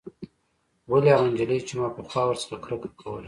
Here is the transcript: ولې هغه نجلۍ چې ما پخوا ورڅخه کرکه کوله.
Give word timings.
ولې 0.91 1.09
هغه 1.15 1.25
نجلۍ 1.33 1.59
چې 1.67 1.73
ما 1.79 1.87
پخوا 1.97 2.21
ورڅخه 2.25 2.55
کرکه 2.63 2.89
کوله. 2.99 3.19